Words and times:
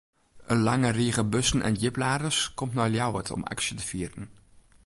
In 0.47 0.61
lange 0.63 0.89
rige 0.91 1.23
bussen 1.23 1.61
en 1.67 1.77
djipladers 1.79 2.39
komt 2.59 2.75
nei 2.77 2.89
Ljouwert 2.91 3.31
om 3.37 3.43
aksje 3.53 3.75
te 3.77 3.87
fieren. 3.91 4.25